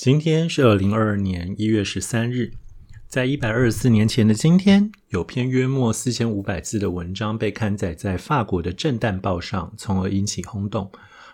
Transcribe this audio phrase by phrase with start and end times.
[0.00, 2.52] 今天是二零二二年一月十三日，
[3.08, 10.88] 在一百二十四年前的今天，有篇约莫四千五百字的文章被刊载在法国的《震旦报》上，从而引起轰动。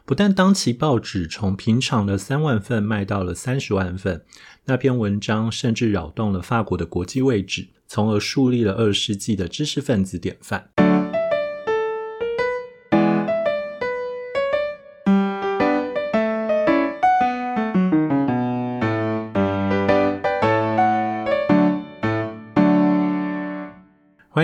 [0.06, 4.24] 不但当期报纸从平常的三万份卖到了三十万份，
[4.64, 10.70] 那篇文章甚至扰动了法国的国际位置，从而树立了二十世纪的知识分子典范。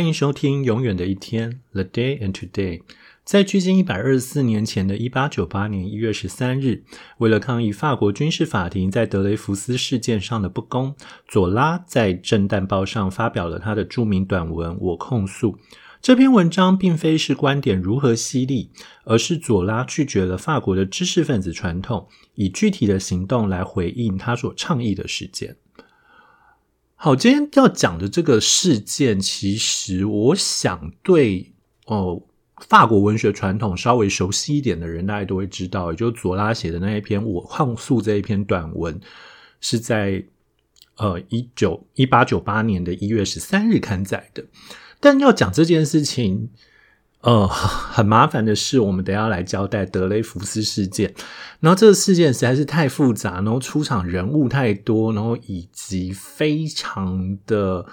[0.01, 2.81] 欢迎收听《永远的一天》（The Day and Today）。
[3.23, 6.85] 在距今一百二十四年前的一八九八年一月十三日，
[7.19, 10.97] 为了抗议法国军事法庭在德雷福斯事件上的不公，
[11.29, 15.53] 左拉在《震旦报》上发表了他的著名短文《我控诉》。
[16.01, 18.71] 这篇文章并非是观点如何犀利，
[19.05, 25.59] 而是左拉拒绝了法国的知识分子传统，以具体的行动来回应他所倡议的事件。
[27.03, 31.51] 好，今天要讲的这个事件，其实我想对
[31.87, 32.23] 哦
[32.59, 39.01] 法国文学传统稍微熟悉一点的人，大家都会知道，也就是左拉写的那一篇《我控诉》这一篇短文，
[39.63, 40.23] 是在
[40.99, 44.45] 呃一九一八九八年的一月十三日刊载的。
[45.01, 46.51] 但要讲这件事情。
[47.23, 51.15] 呃，很麻烦的是，我们等下来交代德雷福斯事件。
[51.61, 57.85] 然后这个事件实在是太复杂，然后出场人物太多，然后以及非常的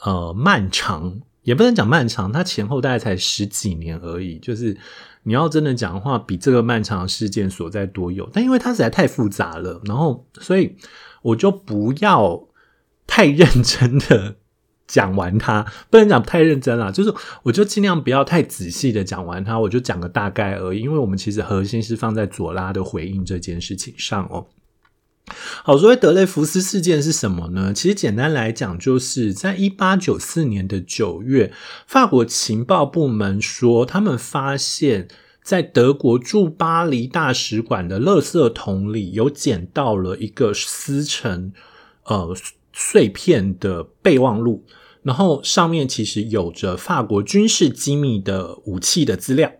[0.00, 4.38] 呃漫长，也不能讲漫长，它前后大概才十几年而已。
[4.38, 4.76] 就是
[5.22, 8.28] 你要真的讲的话，比这个漫长的事件所在多有。
[8.30, 10.76] 但因为它实在太复杂了，然后所以
[11.22, 12.46] 我就不要
[13.06, 14.36] 太认真的。
[14.88, 20.80] 讲完它不能讲太认真了，就是我就尽量不要太仔细的讲完它，我就讲个大概而已。
[20.80, 24.46] 因为我们其实核心是放在左拉的回应这件事情上哦。
[25.62, 27.74] 好，所谓德雷福斯事件是什么呢？
[27.74, 31.52] 其实简单来讲，就是在一八九四年的九月，
[31.86, 35.06] 法国情报部门说，他们发现，
[35.42, 41.52] 在德国驻巴黎大使馆的垃圾桶里有捡到了一个撕成
[42.04, 42.34] 呃
[42.78, 44.64] 碎片的备忘录。
[45.02, 49.50] 然后上面其实有着法国军事机密的武器的资料。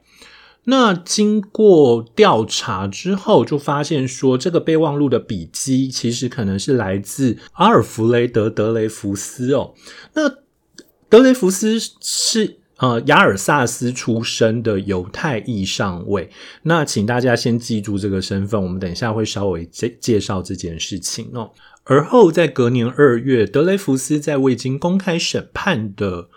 [0.65, 9.73] 那经过调查之后，就发现说，这个备忘录的笔记其实可能是来自阿尔弗雷德·德雷福斯哦。
[10.12, 10.29] 那
[11.09, 16.29] 德雷福斯是呃雅尔萨斯出生的犹太裔上尉。
[16.65, 21.50] 那请大家先记住这个身份，我们等一下会稍微介介绍这件事情哦。
[21.88, 26.28] 而后，在隔年二月，德雷福斯在未经公开审判的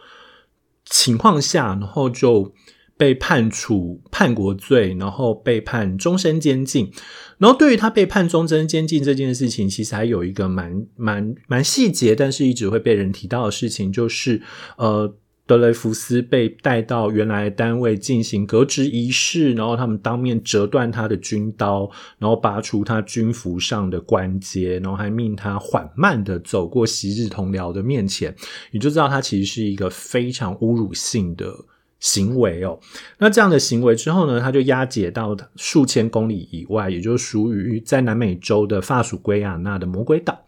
[0.85, 2.53] 情况下，然后就
[2.97, 6.91] 被判处叛国罪，然后被判终身监禁。
[7.37, 14.41] 然后，对于他被判终身监禁这件事情，其实还有一个蛮蛮蛮细节，但是一直会被人提到的事情，就是
[14.77, 15.15] 呃。
[15.51, 28.33] 德雷福斯被带到原来单位进行革职仪式，然后他们当面折断他的军刀，然后拔除他军服上的关节，然后还命他缓慢的走过昔日同僚的面前，
[28.71, 31.53] 你就知道他其实是一个非常侮辱性的
[31.99, 32.79] 行为哦。
[33.17, 40.45] 那这样的行为之后呢，他就押解到数千公里以外，也就是属于在南美洲的法属圭亚那的魔鬼岛。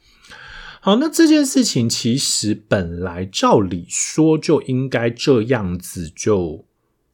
[0.86, 6.66] 好，那这件事情其实本来照理说就应该这样子就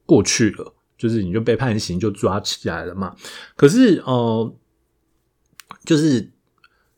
[0.08, 3.16] 过去了，就是你就被判刑就抓起来了嘛。
[3.56, 4.56] 可是呃，
[5.86, 6.32] 就是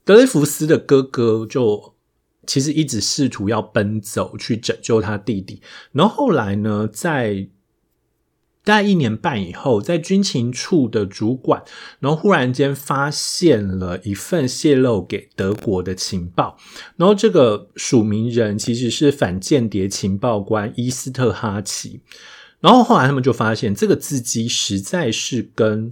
[0.05, 1.93] 德雷福斯的哥哥就
[2.47, 5.61] 其实一直试图要奔走去拯救他弟弟，
[5.91, 7.49] 然后后来呢，在。
[8.63, 11.63] 大概一年半以后，在军情处的主管，
[11.99, 16.55] 然后忽然间发现了一份泄露给德国的情报，
[16.95, 22.01] 然后这个署名人其实是反间谍情报官伊斯特哈奇，
[22.59, 25.91] 然后后来他们就发现这个字迹实在是跟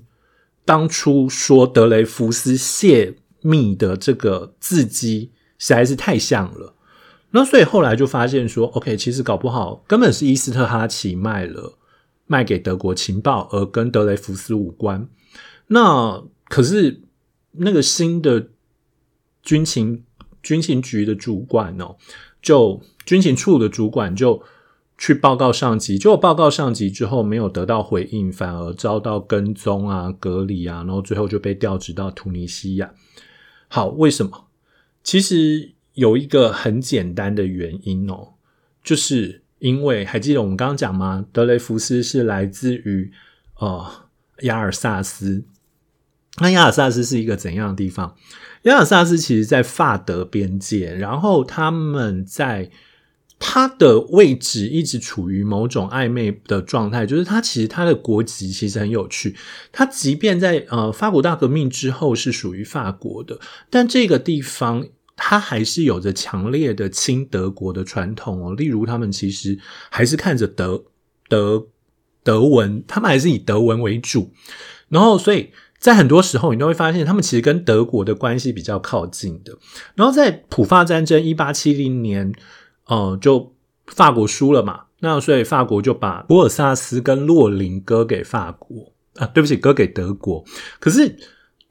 [0.63, 6.76] 当初说德雷福斯泄密的这个字迹实在是太像了，
[7.32, 11.78] 那所以后来就发现说，OK，其实搞不好根本是伊斯特哈奇卖了。
[12.31, 15.09] 卖给德国情报，而跟德雷福斯无关。
[15.66, 17.02] 那可是
[17.53, 18.49] 那个新的
[19.41, 20.03] 军情
[20.43, 21.97] 军情局的主管哦，
[22.40, 24.43] 就军情处的主管就
[24.96, 32.93] 去报告上级，结果报告上级之后没有得到回应，反而遭到跟踪啊、隔离啊，然后最后就被调职到突尼西亚。
[33.67, 34.46] 好，为什么？
[35.03, 38.34] 其实有一个很简单的原因哦，
[38.84, 39.41] 就是。
[39.59, 41.26] 因为还记得我们刚刚讲吗？
[41.32, 43.11] 德雷福斯是来自于
[43.59, 43.85] 呃
[44.41, 45.44] 亚尔萨斯，
[46.40, 48.16] 那亚尔萨斯是一个怎样的地方？
[48.64, 52.72] 亚尔萨斯其实在法德边界，然后他们在
[53.38, 59.35] 它的位置一直处于某种暧昧的状态，就是它其实它的国籍其实很有趣，
[59.72, 63.40] 它即便在呃法国大革命之后是属于法国的，
[63.70, 64.85] 但这个地方
[65.19, 69.59] 它还是有着强烈的亲德国的传统哦，例如他们其实
[69.91, 70.83] 还是看着德
[71.27, 71.67] 德
[72.23, 74.31] 德文，他们还是以德文为主，
[74.87, 75.51] 然后所以。
[75.79, 79.57] 在很多时候，你都会发现他们其实跟德国的关系比较靠近的。
[79.95, 82.33] 然后在普法战争一八七零年，
[82.87, 83.55] 呃，就
[83.87, 90.43] 法国输了嘛，那所以法国就把博尔萨斯跟洛林割给法国啊，对不起，割给德国。
[90.81, 91.16] 可是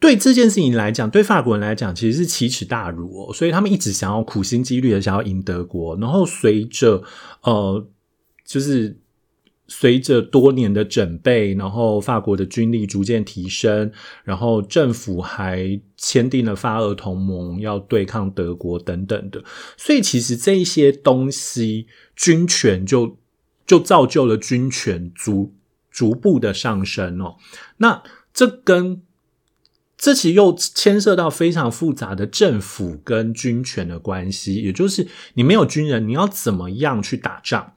[0.01, 5.97] 对这件事情来讲，对法国人来讲，其实是奇耻大辱哦，所以他们一直想要苦心积虑的想要赢德国。
[5.99, 7.03] 然后随着
[7.43, 7.87] 呃，
[8.45, 8.99] 就是。
[9.71, 13.93] 随着多年的准备，然后法国的军力逐渐提升，
[14.25, 19.45] 然后政府还签订了法俄同盟，要对抗德国等等的。
[19.77, 21.87] 所以其实这一些东西，
[22.17, 23.19] 军权就
[23.67, 25.53] 就造就了军权逐
[25.91, 27.37] 逐步的上升哦。
[27.77, 28.03] 那
[28.33, 29.03] 这跟
[29.99, 37.73] 这其又牵涉到非常复杂的政府跟军权的关系，也就是你没有军人，你要怎么样去打仗？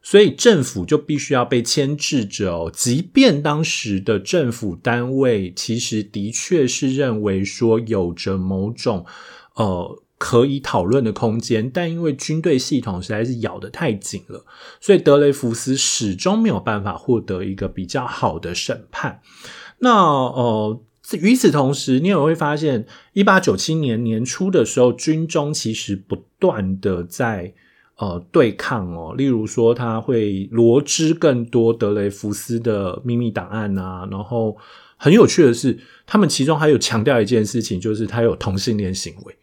[0.00, 9.04] 所以政府就必须要被牵制着，即便当时的政府单位其实的确是认为说有着某种
[9.56, 14.46] 呃可以讨论的空间，但因为军队系统实在是咬得太紧了，
[14.80, 19.20] 所以德雷福斯始终没有办法获得一个比较好的审判。
[19.80, 20.80] 那呃，
[21.16, 27.54] 与此同时，你也会发现，一八九七年年初的时候，军中其实不断的在。
[28.00, 34.56] 呃，对抗哦，例如说他会罗织更多德雷福斯的秘密档案啊，然后
[34.96, 35.76] 很有趣的是，
[36.06, 39.34] 他们其中还有强调一件事情，就是他有同性恋行为。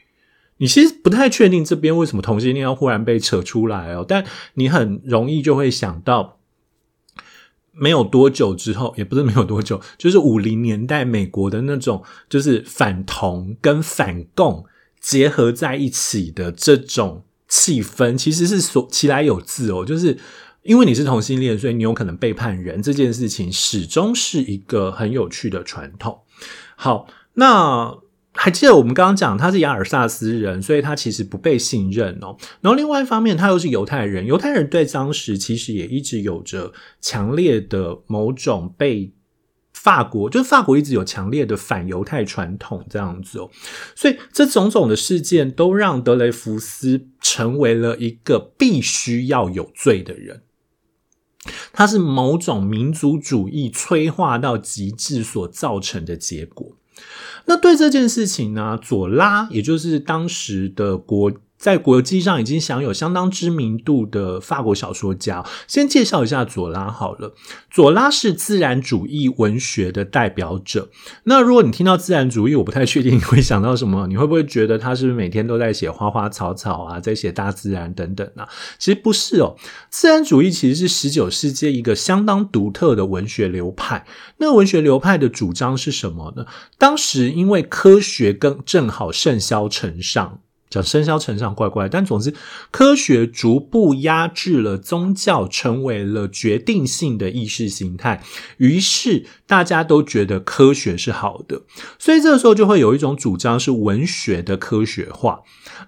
[0.56, 4.24] 你其实不太确定这边为什么同性恋要忽然被扯出来哦，但
[4.54, 6.40] 你很容易就会想到，
[7.77, 14.66] 没有多久之后，也不是没有多久，就是五零年代美国的那种，就是反同跟反共
[15.00, 17.24] 结合在一起的这种。
[17.48, 20.18] 气氛其实是所其来有自哦，就是
[20.63, 26.22] 因为你是同性恋，所以你有可能背叛人这件事情，始终是一个很有趣的传统。
[26.75, 27.95] 好，那
[28.36, 32.38] 还记得我们刚刚讲他是亚尔萨斯人，所以他其实不被信任哦。
[32.62, 39.12] 然后另外一方面，他又是犹太人，犹太人对当时其实也一直有着强烈的某种被。
[39.74, 43.52] 法国就是法国一直有强烈的反犹太传统这样子哦，
[43.94, 50.42] 所以这种种的事件都让德雷福斯成为了一个必须要有罪的人。
[51.72, 56.76] 他是某种民族主义催化到极致所造成的结果。
[57.46, 61.32] 那对这件事情呢，左拉也就是当时的国。
[61.66, 67.34] 在国际上已经享有相当知名度的法国小说家，先介绍一下左拉好了。
[67.72, 70.92] 左拉是自然主义文学的代表者。
[71.24, 74.06] 那如果你听到自然主义，我不太确定你会想到什么？
[74.06, 78.48] 你会不会觉得他是不是每天都在写花花草草啊，在写大自然等等啊？
[78.78, 79.56] 其实不是哦。
[79.90, 84.06] 自然主义其实是十九世纪一个相当独特的文学流派。
[84.38, 86.46] 那文学流派的主张是什么呢？
[86.78, 90.42] 当时因为科学更正好盛嚣尘上。
[90.70, 92.34] 讲生肖成长怪怪，但总之，
[92.72, 98.22] 科学逐步压制了宗教，成为了决定性的意识形态。
[98.58, 101.62] 于是大家都觉得科学是好的，
[101.98, 105.42] 所以这个时候就会有一种主张是文学的科学化。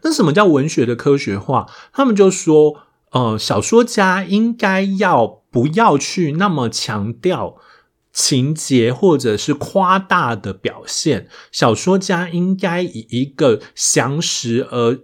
[0.04, 1.66] 那什么叫文学的科学化？
[1.92, 2.76] 他们就说，
[3.12, 7.58] 呃，小说家应该要不要去那么强调。
[8.18, 15.02] 情节或者是夸大的表现，小说家应该以一个详实而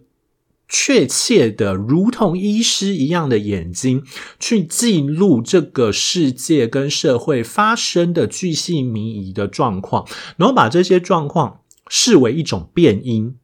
[0.68, 4.04] 确切的，如同医师一样的眼睛，
[4.40, 13.36] 去记录这个世界跟社会发生的巨细靡遗的状况，然后把这些状况视为一种变因，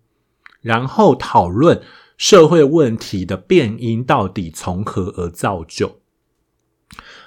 [0.61, 1.83] 然后讨论
[2.17, 5.98] 社会问题的变因到底从何而造就。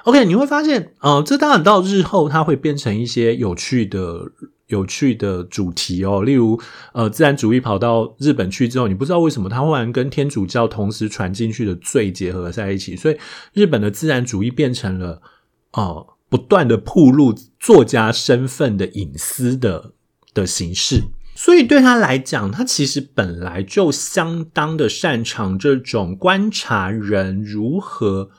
[0.05, 4.33] OK，你会发现，呃，这当然到日后它会变成一些有趣的、
[4.67, 6.25] 有趣的主题哦。
[6.25, 6.61] 例如，
[6.93, 13.17] 呃，自然主义跑到日本去之后，你不知道为什么它忽然跟天主教同时传进去的罪结合在一起，所以
[13.53, 15.23] 日本的自然主义变成了，
[15.73, 19.93] 呃，不断的铺露作家身份的隐私的
[20.35, 21.03] 的形式。
[21.37, 28.31] 所以对他来讲，他其实本来就相当的擅长这种观察人如何。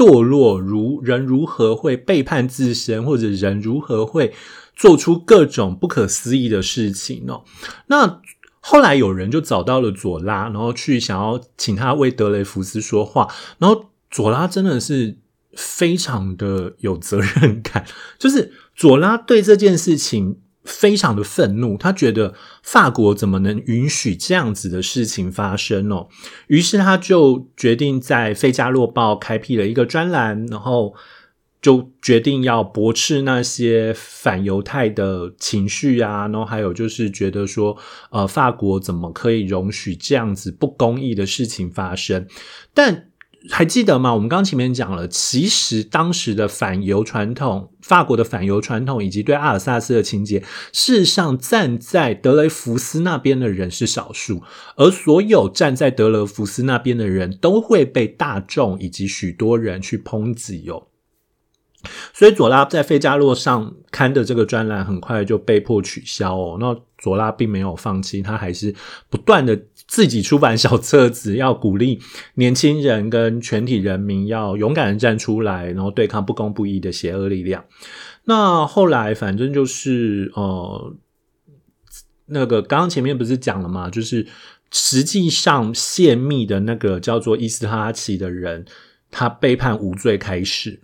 [0.00, 4.32] 堕落，如人如何会背叛自身，或者人如何会
[4.74, 7.44] 做出各种不可思议的事情哦？
[7.88, 8.22] 那
[8.60, 13.28] 后来有人就找到了佐拉，然后去想要请他为德雷福斯说话，
[13.58, 15.18] 然后佐拉真的是
[15.54, 17.84] 非常的有责任感，
[18.18, 20.38] 就是佐拉对这件事情。
[20.70, 26.08] 非常的愤怒，他觉得法国怎么能允许这样子的事情发生哦？
[26.46, 30.94] 于是他就决定在《费加洛报》开辟了一个专栏，然后
[31.60, 37.76] 就决定要驳斥那些反犹太的情绪啊，然后还有就是觉得说，
[38.10, 42.26] 呃，法国怎么可以容许这样子不公义的事情发生？
[42.72, 43.09] 但
[43.48, 44.12] 还记得吗？
[44.12, 50.40] 我们刚前面讲了，其实当时的反犹传统，法国的反犹传统，以及对阿尔萨斯的情节，
[50.72, 54.42] 事实上站在德雷福斯那边的人是少数，
[54.76, 60.88] 而所有站在德雷福斯那边的人都会被大众以及许多人去抨击哦。
[62.12, 66.56] 所以佐拉在费加洛上刊的这个专栏很快就被迫取消哦。
[66.60, 68.74] 那佐拉并没有放弃，他还是
[69.08, 69.58] 不断的
[69.88, 71.98] 自己出版小册子，要鼓励
[72.34, 77.64] 年轻人跟全体人民要勇敢的站出来，然后对抗不公不义的邪恶力量。
[78.24, 80.94] 那后来反正就是呃，
[82.26, 83.88] 那个刚刚前面不是讲了吗？
[83.88, 84.26] 就是
[84.70, 88.66] 实际上泄密的那个叫做伊斯哈奇的人，
[89.10, 90.82] 他被判无罪开始。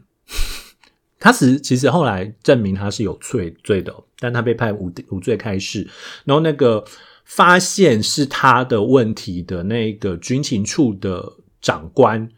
[1.18, 5.88] 他实其实后来证明他是有罪罪的，但他被判无无罪开释。
[6.24, 6.84] 然后那个
[7.24, 11.32] 发现是他的问题的那个军情处的
[11.62, 12.28] 长官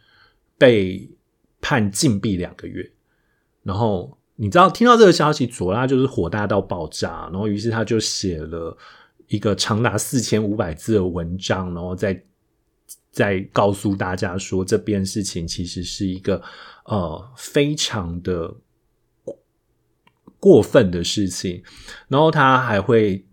[0.56, 1.10] 被
[1.60, 2.88] 判禁闭两个月。
[3.64, 7.28] 然后你知道听到这个消息，佐拉就是火大到爆炸。
[7.32, 8.78] 然后于是他就写了
[9.26, 12.22] 一个长达四千五百字的文章，然后再
[13.10, 16.40] 再告诉大家说，这边事情其实是一个
[16.84, 18.54] 呃非常的。
[20.40, 21.62] 过分的事情，
[22.08, 23.24] 然后他还会，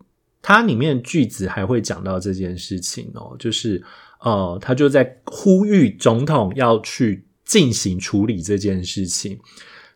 [0.41, 3.83] 他里面句子还会讲到这件事情哦，就是
[4.21, 9.39] 呃，他就在呼吁总统要去进行处理这件事情，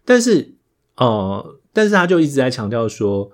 [0.05, 0.53] 但是
[0.97, 3.31] 呃，但是他就一直在强调说，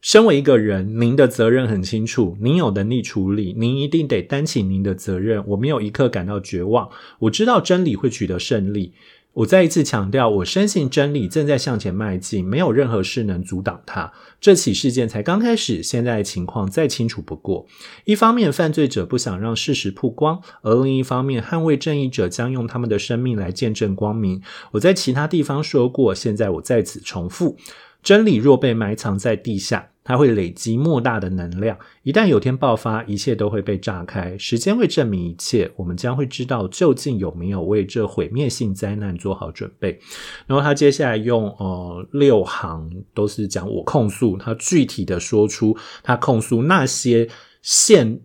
[0.00, 5.42] 身为一个人，您的责任很清楚，您有能力处理，您一定得担起您的责任。
[5.48, 8.92] 我没有一刻感到绝望，我知道真理会取得胜利。
[9.36, 14.10] 我再一次强调，我深信真理正在向前迈进，没有任何事能阻挡它。
[14.40, 17.66] 这起事件才刚开始，现在情况再清楚不过。
[18.06, 24.40] 一方面，犯罪者不想让事实曝光；而另一方面，捍卫正义者将用他们的生命来见证光明。
[24.70, 27.58] 我在其他地方说过，现在我在此重复：
[28.02, 29.90] 真理若被埋藏在地下。
[30.06, 34.38] 它会累积莫大的能量，一旦有天爆发，一切都会被炸开。
[34.38, 39.98] 时间会证明一切，我们将会知道究竟有没有为这毁灭性灾难做好准备。
[40.46, 47.28] 然后他接下来用呃六行都是讲我控诉，他具体的说出他控诉那些
[47.60, 48.20] 陷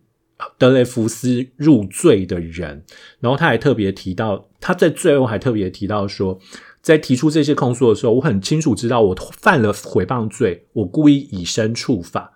[0.59, 2.85] 德雷福斯入罪的人。
[3.19, 6.39] 然后他还特别提到，他在最后还特别提到说。
[6.81, 12.33] 在提出这些控诉的时候，我很清楚知道我犯了诽谤罪，我故意以身处法。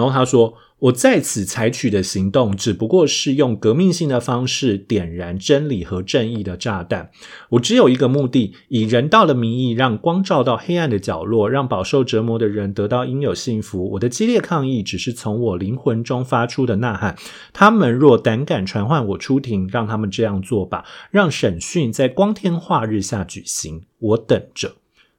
[0.00, 7.10] 然后他说，我在此采取的行动只不过是用革命性的方式点燃真理和正义的炸弹。
[7.50, 13.90] 我只有一个目的，以人道的名义让光照到黑暗的角落，让饱受折磨的人得到应有幸福。
[13.90, 17.14] 我的激烈抗议只是从我灵魂中发出的呐喊。
[17.52, 23.82] 他们若胆敢传唤我出庭，让他们这样做吧，让审讯在光天化日下举行。
[23.98, 24.76] 我等着，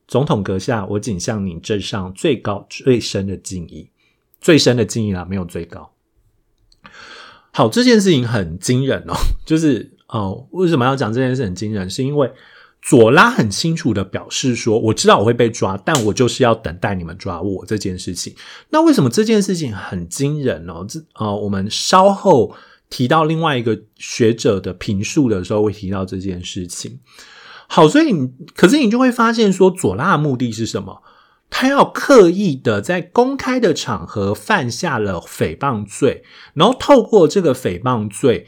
[0.08, 3.91] 总统阁下，我仅向你致上最高最深的敬意。
[4.42, 5.94] 最深的记忆啦，没有最高。
[7.54, 9.14] 好，这件事情很惊人哦，
[9.46, 11.90] 就是哦，为什么要讲这件事很惊人？
[11.90, 12.32] 是因为
[12.82, 18.34] 佐拉很清楚的表示说，我知道我会被抓，但我就是要等待你们抓我这件事情。
[18.70, 20.86] 那为什么这件事情很惊人哦？
[20.90, 22.56] 这啊，我们稍后
[22.90, 27.00] 提到另外一个学者的评述的时候，会提到这件事情。
[27.68, 31.04] 好，所以你可是你就会发现说，佐拉的目的是什么？
[31.53, 38.48] 他要刻意的在公开的场合犯下了诽谤罪，然后透过这个诽谤罪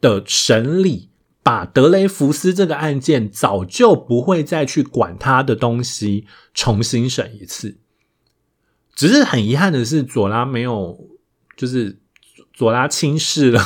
[0.00, 1.10] 的审理，
[1.42, 7.78] 把德雷福斯这个案件早就不会再去管他的东西重新审一次。
[8.94, 10.98] 只是很遗憾的是，佐拉没有，
[11.56, 12.00] 就是
[12.52, 13.62] 佐拉轻视了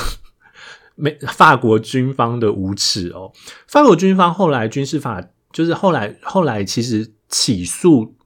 [0.97, 3.33] 美法国军方的无耻哦。
[3.69, 8.17] 法国军方后来军事法就是后来后来其实起诉。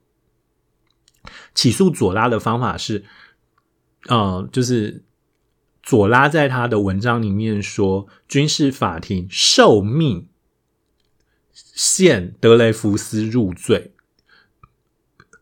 [1.55, 3.05] 起诉佐拉的方法是，
[4.09, 5.05] 呃，就是
[5.83, 10.29] 佐拉在他的文章里面说，军事法庭受命
[11.53, 13.93] 限德雷福斯入罪。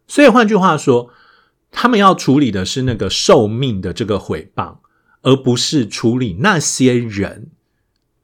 [0.06, 1.12] 所以换句话说，
[1.70, 4.78] 他们要处理的是那个受命的这个毁谤，
[5.22, 7.50] 而不是处理那些人。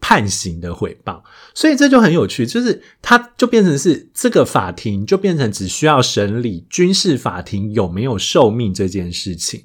[0.06, 9.64] 判刑的回报，所以这就很有趣，就是它就变成是这个法庭就变成只需要审理军事法庭有没有受命这件事情，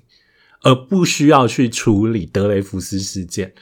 [0.61, 3.53] 而不需要去处理德雷福斯事件。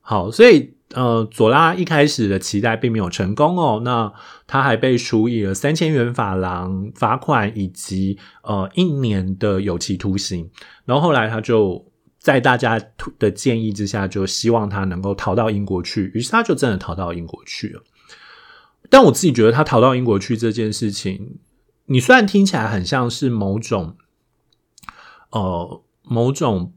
[0.00, 4.12] 好，所以呃，佐拉一开始的期待并没有成功哦，那
[4.48, 10.50] 他还被处以了三千元法郎罚款以及呃一年的有期徒刑，
[10.84, 11.86] 然后后来他就。
[12.28, 12.78] 在大家
[13.18, 16.10] 的建议之下，就希望他能够逃到英国去。
[16.14, 17.82] 于是他就真的逃到英国去了。
[18.90, 21.38] 但我自己觉得，他逃到英国去这件事情，
[21.86, 23.96] 你虽然听起来很像是某种，
[25.30, 26.74] 呃，某种。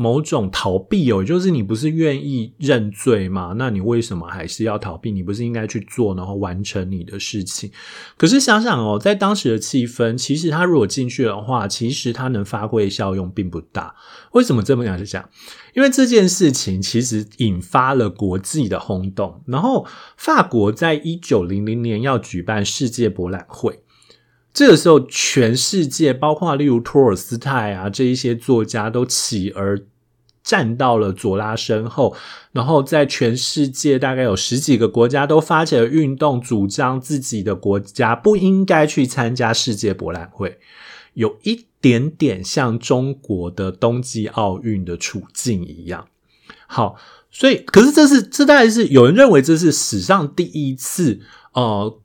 [0.00, 3.52] 某种逃避哦，就是你不是愿意认罪吗？
[3.58, 5.12] 那你为什么还是要逃避？
[5.12, 7.70] 你不是应该去做，然后完成你的事情？
[8.16, 13.94] 可是想想哦，在当时的气氛，其实他如果进去的话，其实他能发挥效用并不大。
[14.32, 15.28] 为什么这么样讲？
[15.74, 19.42] 因为这件事情其实引发了国际的轰动。
[19.46, 23.80] 然后法国在一九零零年要举办世界博览会，
[24.52, 29.86] 这个时候全世界，包括例如托尔斯泰啊这一些作家都起而。
[30.42, 32.16] 站到了左拉身后，
[32.50, 40.58] 然后在全世界大概有十几个国家都发起了运动，主张自己的国家不应该去参加世界博览会，
[41.12, 46.08] 有一点点像中国的冬季奥运的处境一样。
[46.66, 46.96] 好，
[47.30, 51.20] 所以可是这是这大概是有人认为这是史上第一次，
[51.52, 51.99] 呃，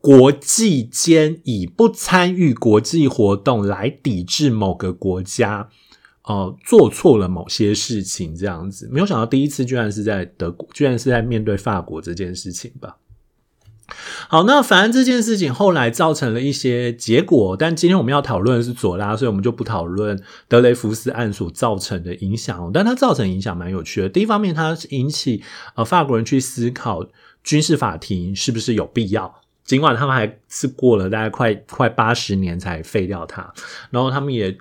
[0.00, 5.68] 国际间以不参与国际活动来抵制某个国家。
[6.22, 12.98] 哦，做错了某些事情，这样子，没有想到第一次居然是在德国，居然是在面对法国这件事情吧。
[14.28, 22.70] 好，那反正这件事情后来造成了一些结果，但今天我们要讨论的是佐拉，所以我们就不讨论德雷福斯案所造成的影响。
[22.72, 24.08] 但它造成影响蛮有趣的。
[24.08, 25.42] 第一方面，它引起
[25.74, 27.04] 呃法国人去思考
[27.42, 29.39] 军事法庭是不是有必要，
[29.70, 33.52] 尽管他们还是过了大概快快八十年才废掉它，
[33.90, 34.56] 然后他们也。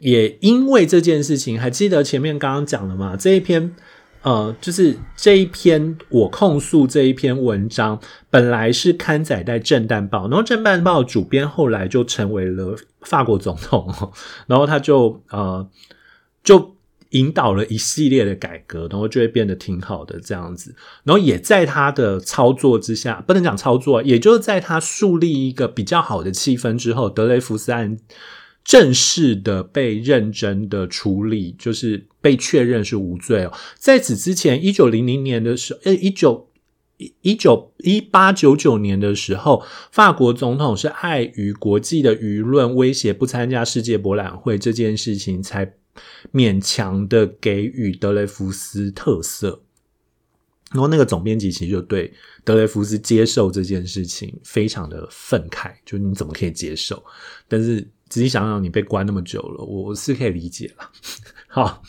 [0.00, 3.16] 也因为这件事情，还记得前面刚刚讲了吗？
[3.16, 3.74] 这一篇，
[4.22, 7.98] 呃，就是这一篇我控诉这一篇文章，
[8.30, 13.92] 本来是刊载在《震旦报》，然后《震旦报》主编后来就成为了法国总统，
[14.46, 15.68] 然后他就呃，
[16.44, 16.76] 就
[17.10, 20.74] 引导了一系列的改革，然后就会变得挺好的这样子。
[21.04, 27.98] 然后也在他的操作之下，不能讲操作，也就是在他树立一个比较好的气氛之后，德雷福斯案。
[28.64, 33.52] 正式的被认真的处理，就是被确认是无罪哦。
[33.78, 36.47] 在此之前，一九零零年的时候，呃，一九
[37.22, 45.74] 一九一八九九年的时候，法国总统是碍于国际的舆论威胁不参加世界博览会这件事情，才
[46.32, 49.62] 勉强的给予德雷福斯特色。
[50.72, 52.12] 然后那个总编辑其实就对
[52.44, 57.02] 德雷福斯接受这件事情非常的愤慨，就你怎么可以接受？
[57.48, 57.88] 但是。
[58.10, 60.90] 仔细想想，你被关那么久了，我是可以理解了。
[61.50, 61.82] 好，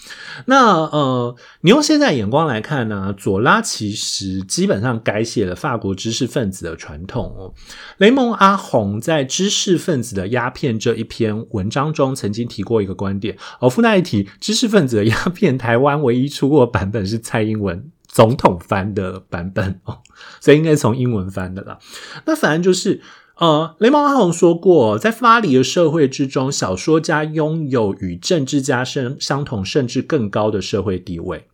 [0.46, 3.14] 那呃，你用现在眼光来看呢？
[3.18, 7.54] 左拉其实基本上改写了法国知识分子的传统哦。
[7.98, 13.70] 雷蒙阿洪在《知识分子的鸦片》这一篇文章中曾经提过一个观点哦。
[13.70, 20.00] 附带一提，《知识分子的鸦片》台湾唯一出过版本是蔡英文总统翻的版本哦，
[20.40, 21.78] 所以应该从英文翻的啦。
[22.26, 23.02] 那反正就是。
[23.40, 31.48] 呃，雷蒙阿洪说过，在巴黎的社会之中，小说家拥有与政治家相相同甚至更高的社会地位。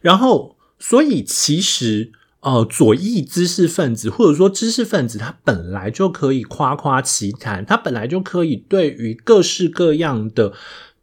[0.00, 10.54] 然后，所以其实，呃，左翼知识分子或者说知识分子，他本来就可以夸夸其谈，他本来就可以对于各式各样的。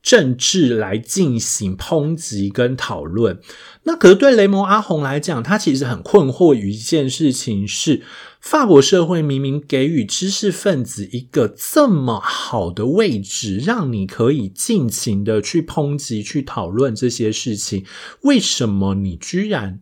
[0.04, 3.40] 政治来进行抨击跟讨论，
[3.84, 8.04] 那可是对雷蒙阿洪来讲，他其实很困惑于一件事情：是
[8.42, 17.86] 法国社会明明给予知识分子一个这么好的位置，让你可以尽情的去抨击、去讨论这些事情，
[18.24, 19.80] 为什么你居然？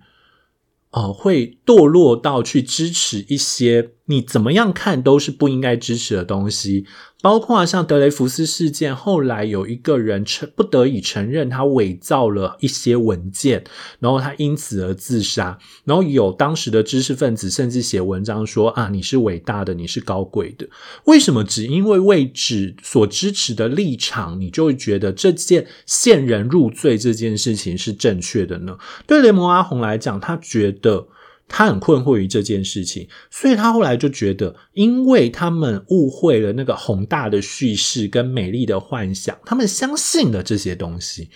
[0.92, 6.86] 哦，会堕落到去支持一些你怎么样看都是不应该支持的东西，
[7.22, 13.64] 包括像德雷福斯事件，后来有一个人承不得已承认他伪造了一些文件，
[14.00, 20.68] 然后他因此而自杀，然后有当时的知识分子甚至写文章说啊，你是伟大的，你是高贵的，
[21.06, 28.78] 为什么只因为位置所支持的立场，你就会觉得这件陷人入罪这件事情是正确的呢？
[29.06, 30.72] 对雷蒙阿红来讲，他觉。
[30.82, 31.06] 得，
[31.54, 41.30] 他很困惑于这件事情，所以他后来就觉得，因为他们误会了那个宏大的叙事跟美丽的幻想，他们相信了这些东西，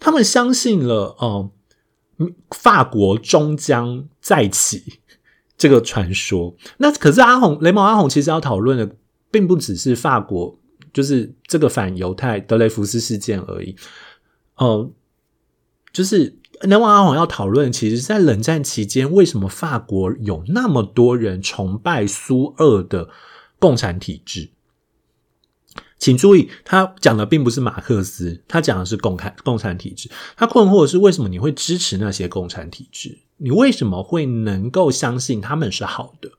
[0.00, 1.52] 他们相信了哦，
[2.50, 5.00] 法国终将再起
[5.56, 6.56] 这个传说。
[6.78, 8.96] 那可是阿红雷蒙阿红其实要讨论的，
[9.30, 10.58] 并不只是法国，
[10.92, 13.76] 就是这个反犹太德雷福斯事件而已。
[14.56, 14.90] 哦，
[15.92, 23.08] 就是南王阿红要讨论，其实，在冷战期间，为什么法国有那么多人崇拜苏俄的
[23.58, 24.50] 共产体制？
[25.98, 30.10] 请注意，他讲的并不是马克思，他讲的是共产共产体制。
[30.36, 33.18] 他困惑的是，为什么你会支持那些共产体制？
[33.36, 36.30] 你为什么会能够相信他们是好的？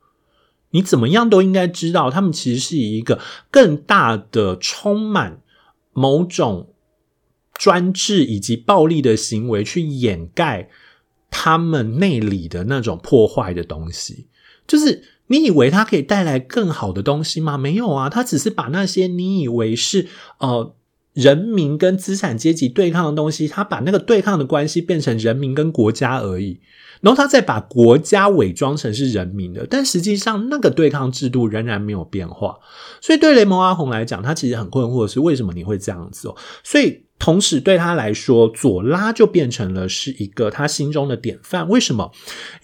[0.71, 3.19] 你怎么样都应该知道，他们其实是一个
[3.51, 5.41] 更大的、充满
[5.93, 6.72] 某种
[7.63, 10.69] 专制以及暴力的行为去掩盖
[11.29, 14.27] 他们内里的那种破坏的东西，
[14.67, 15.03] 就是。
[15.27, 17.57] 你以为它可以带来更好的东西吗？
[17.57, 20.07] 没有啊，它只是把那些你以为是
[20.39, 20.75] 呃
[21.13, 26.59] 人民跟资产阶级对抗的东西，它把那个对抗的关系变成人民跟国家而已，
[26.99, 32.59] 然后他再把国家伪装成是人民的，但实际上那个对抗制度仍然没有变化。
[32.99, 37.05] 所以对雷蒙阿红来讲，他其实很困惑的是为什么你会这样子哦，所以。
[37.23, 41.69] 同时，对他来说，左拉就变成了是一个他心中的典范。
[41.69, 42.11] 为什么？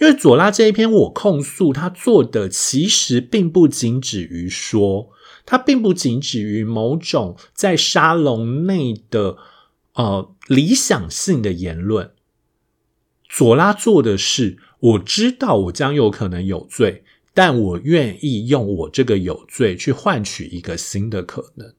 [0.02, 5.12] 因为左拉这一篇我控诉他做的，其实并不仅止于说，
[5.46, 9.38] 他并不仅止于某种在沙龙内的
[9.94, 12.12] 呃理想性的言论。
[13.30, 21.74] 左拉做的是，我知道我将有可能有罪，但我愿意用我这个有罪去换取一个新的可能。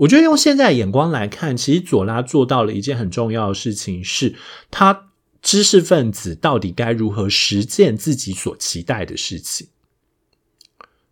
[0.00, 4.34] 我觉得用现在眼光来看，其实左拉做到了一件很重要的事情，是
[4.70, 5.10] 他
[5.42, 9.68] 知识分子到底该如何实践自己所期待的事情。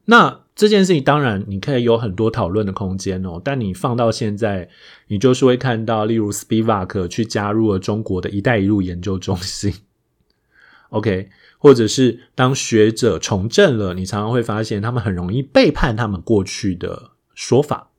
[0.07, 4.71] 那这件事情当然你可以有很多讨论的空间哦，但你放到现在，
[5.09, 9.75] 你就是会看到，例如 Spivak 去加入了中国的一带一路研究中心
[10.89, 17.91] ，OK，或者是当学者从政了，你常常会发现他们很容易背叛他们过去的说法。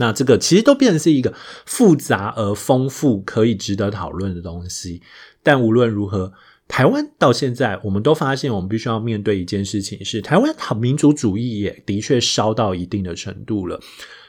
[0.00, 1.34] 那这个其实都变成是一个
[1.66, 5.02] 复杂而丰富、可以值得讨论的东西。
[5.42, 6.32] 但无论如何，
[6.66, 13.78] 台湾到现在，我们都发现，我们必须要面对一件事情：是台湾民族主义也的确烧到一定的程度了。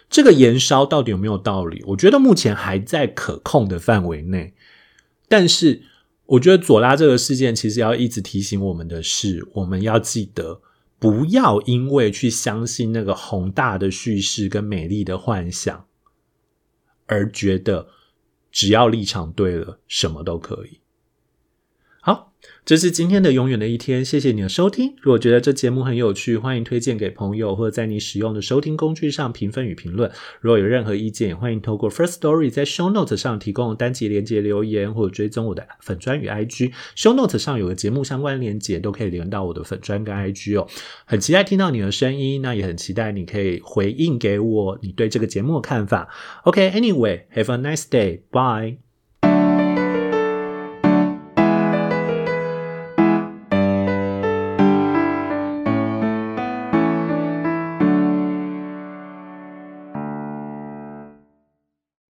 [0.09, 1.81] 这个延烧到底有没有道理？
[1.87, 4.53] 我觉得目前还在可控的范围内。
[5.29, 5.83] 但是，
[6.25, 10.59] 我觉得左拉这个事件，其实要一直提醒我们的是，我们要记得。
[11.01, 15.87] 不要因为去相信那个宏大的叙事跟美丽的幻想，
[17.07, 17.87] 而觉得
[18.51, 20.79] 只要立场对了，什么都可以。
[22.01, 22.27] 好。
[22.63, 24.93] 这是今天的永远的一天，谢谢你的收听。
[25.01, 30.11] 如果觉得这节目很有趣，欢迎推荐给朋友，或者在你使用的收听工具上评分与评论。
[30.39, 36.71] 如果有任何意见，欢迎透过 First Story 在 Show Notes 上提供单集连接留言，或者追踪我的粉专与 IG。
[36.95, 40.67] Show Notes 上有个节目相关连接，都可以连到我的粉专跟 IG 哦。
[41.05, 46.09] 很期待听到你的声音，那也很期待你可以回应给我你对这个节目的看法。
[46.43, 48.90] OK，Anyway，Have a nice day，Bye。